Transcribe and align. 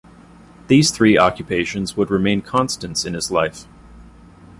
These 0.65 0.89
three 0.89 1.15
occupations 1.19 1.95
would 1.95 2.09
remain 2.09 2.41
constants 2.41 3.05
in 3.05 3.13
his 3.13 3.29
life. 3.29 3.65